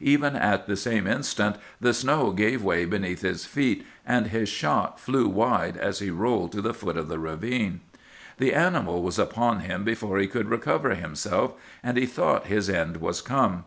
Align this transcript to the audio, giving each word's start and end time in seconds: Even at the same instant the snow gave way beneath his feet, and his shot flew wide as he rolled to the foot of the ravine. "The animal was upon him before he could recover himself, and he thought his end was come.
Even 0.00 0.34
at 0.34 0.66
the 0.66 0.78
same 0.78 1.06
instant 1.06 1.56
the 1.78 1.92
snow 1.92 2.30
gave 2.30 2.64
way 2.64 2.86
beneath 2.86 3.20
his 3.20 3.44
feet, 3.44 3.84
and 4.06 4.28
his 4.28 4.48
shot 4.48 4.98
flew 4.98 5.28
wide 5.28 5.76
as 5.76 5.98
he 5.98 6.08
rolled 6.08 6.52
to 6.52 6.62
the 6.62 6.72
foot 6.72 6.96
of 6.96 7.08
the 7.08 7.18
ravine. 7.18 7.80
"The 8.38 8.54
animal 8.54 9.02
was 9.02 9.18
upon 9.18 9.60
him 9.60 9.84
before 9.84 10.16
he 10.16 10.26
could 10.26 10.48
recover 10.48 10.94
himself, 10.94 11.52
and 11.82 11.98
he 11.98 12.06
thought 12.06 12.46
his 12.46 12.70
end 12.70 12.96
was 12.96 13.20
come. 13.20 13.64